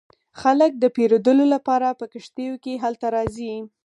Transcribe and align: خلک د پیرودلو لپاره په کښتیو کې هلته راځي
خلک 0.41 0.71
د 0.79 0.83
پیرودلو 0.95 1.45
لپاره 1.53 1.87
په 1.99 2.05
کښتیو 2.13 2.55
کې 2.63 2.81
هلته 2.83 3.07
راځي 3.15 3.51